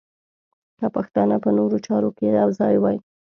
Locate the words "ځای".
2.59-2.75